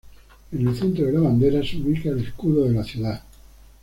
En 0.51 0.67
el 0.67 0.75
centro 0.75 1.05
de 1.05 1.11
la 1.11 1.19
bandera 1.19 1.61
se 1.63 1.77
ubica 1.77 2.09
el 2.09 2.21
escudo 2.25 2.63
de 2.67 2.73
la 2.73 2.83
ciudad. 2.83 3.21